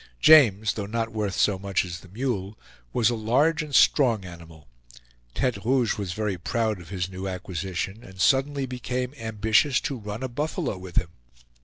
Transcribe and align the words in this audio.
James, 0.19 0.73
though 0.73 0.87
not 0.87 1.11
worth 1.11 1.35
so 1.35 1.59
much 1.59 1.85
as 1.85 1.99
the 1.99 2.07
mule, 2.07 2.57
was 2.91 3.11
a 3.11 3.15
large 3.15 3.61
and 3.61 3.75
strong 3.75 4.25
animal. 4.25 4.67
Tete 5.35 5.63
Rouge 5.63 5.95
was 5.95 6.13
very 6.13 6.39
proud 6.39 6.81
of 6.81 6.89
his 6.89 7.07
new 7.07 7.27
acquisition, 7.27 8.03
and 8.03 8.19
suddenly 8.19 8.65
became 8.65 9.13
ambitious 9.19 9.79
to 9.81 9.95
run 9.99 10.23
a 10.23 10.27
buffalo 10.27 10.75
with 10.75 10.95
him. 10.95 11.09